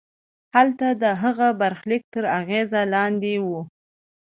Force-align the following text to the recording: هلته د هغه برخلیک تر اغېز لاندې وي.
هلته 0.55 0.87
د 1.01 1.03
هغه 1.21 1.47
برخلیک 1.61 2.03
تر 2.13 2.23
اغېز 2.39 2.71
لاندې 2.93 3.33
وي. 3.47 3.61